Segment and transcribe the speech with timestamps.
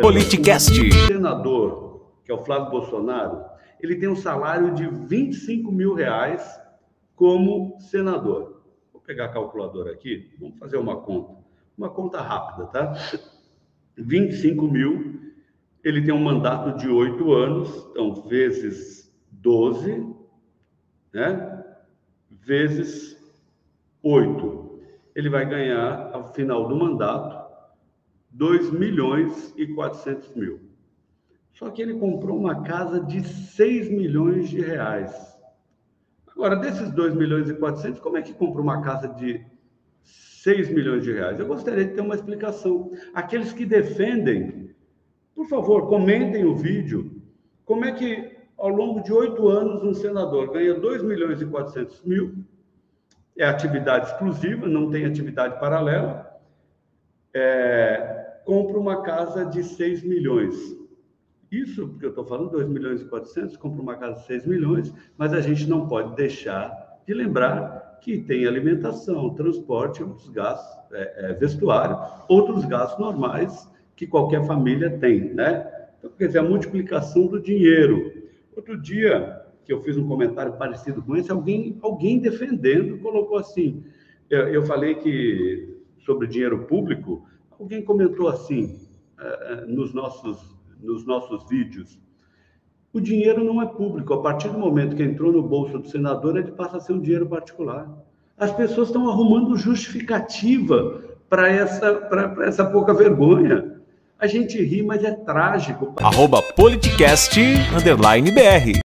[0.00, 0.70] Politicast.
[0.80, 3.44] O senador, que é o Flávio Bolsonaro,
[3.80, 6.60] ele tem um salário de 25 mil reais
[7.14, 8.62] como senador.
[8.92, 11.36] Vou pegar a calculadora aqui, vamos fazer uma conta.
[11.76, 12.94] Uma conta rápida, tá?
[13.96, 15.20] 25 mil,
[15.82, 20.06] ele tem um mandato de oito anos, então, vezes 12,
[21.12, 21.64] né?
[22.30, 23.16] Vezes
[24.02, 24.80] 8.
[25.14, 27.45] Ele vai ganhar, ao final do mandato,
[28.30, 30.60] 2 milhões e 400 mil.
[31.52, 35.36] Só que ele comprou uma casa de 6 milhões de reais.
[36.28, 39.42] Agora, desses 2 milhões e 400, como é que compra uma casa de
[40.02, 41.40] 6 milhões de reais?
[41.40, 42.92] Eu gostaria de ter uma explicação.
[43.14, 44.70] Aqueles que defendem,
[45.34, 47.22] por favor, comentem o vídeo.
[47.64, 52.02] Como é que, ao longo de oito anos, um senador ganha 2 milhões e 400
[52.04, 52.44] mil?
[53.38, 56.35] É atividade exclusiva, não tem atividade paralela.
[57.38, 60.54] É, compra uma casa de 6 milhões.
[61.52, 64.94] Isso, porque eu estou falando 2 milhões e 400, compra uma casa de 6 milhões,
[65.18, 71.26] mas a gente não pode deixar de lembrar que tem alimentação, transporte, outros gastos, é,
[71.26, 75.70] é, vestuário, outros gastos normais que qualquer família tem, né?
[75.98, 78.12] Então, quer dizer, a multiplicação do dinheiro.
[78.56, 83.84] Outro dia, que eu fiz um comentário parecido com esse, alguém, alguém defendendo colocou assim,
[84.30, 87.26] eu, eu falei que sobre dinheiro público,
[87.58, 91.98] alguém comentou assim, uh, nos nossos nos nossos vídeos.
[92.92, 94.14] O dinheiro não é público.
[94.14, 97.00] A partir do momento que entrou no bolso do senador, ele passa a ser um
[97.00, 97.90] dinheiro particular.
[98.38, 102.08] As pessoas estão arrumando justificativa para essa,
[102.42, 103.80] essa pouca vergonha.
[104.18, 105.92] A gente ri, mas é trágico.
[105.96, 107.38] Arroba politicast,
[107.76, 108.80] underline BR.